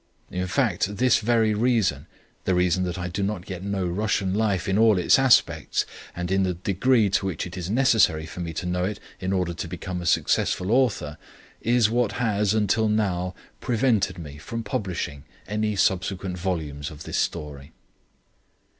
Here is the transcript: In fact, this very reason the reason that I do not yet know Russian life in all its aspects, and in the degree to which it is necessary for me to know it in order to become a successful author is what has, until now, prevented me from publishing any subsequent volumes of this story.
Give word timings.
In 0.31 0.47
fact, 0.47 0.97
this 0.97 1.19
very 1.19 1.53
reason 1.53 2.07
the 2.45 2.55
reason 2.55 2.85
that 2.85 2.97
I 2.97 3.07
do 3.07 3.21
not 3.21 3.47
yet 3.51 3.61
know 3.61 3.85
Russian 3.85 4.33
life 4.33 4.67
in 4.67 4.79
all 4.79 4.97
its 4.97 5.19
aspects, 5.19 5.85
and 6.15 6.31
in 6.31 6.41
the 6.41 6.55
degree 6.55 7.07
to 7.11 7.25
which 7.27 7.45
it 7.45 7.55
is 7.55 7.69
necessary 7.69 8.25
for 8.25 8.39
me 8.39 8.51
to 8.53 8.65
know 8.65 8.83
it 8.83 8.99
in 9.19 9.31
order 9.31 9.53
to 9.53 9.67
become 9.67 10.01
a 10.01 10.07
successful 10.07 10.71
author 10.71 11.19
is 11.61 11.87
what 11.91 12.13
has, 12.13 12.55
until 12.55 12.89
now, 12.89 13.35
prevented 13.59 14.17
me 14.17 14.39
from 14.39 14.63
publishing 14.63 15.23
any 15.47 15.75
subsequent 15.75 16.35
volumes 16.35 16.89
of 16.89 17.03
this 17.03 17.17
story. 17.19 17.71